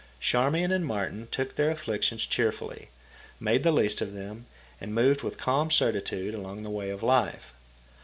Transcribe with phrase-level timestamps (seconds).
[0.19, 2.89] Charmian and Martin took their afflictions cheerfully,
[3.39, 4.47] made the least of them,
[4.79, 7.53] and moved with calm certitude along the way of life.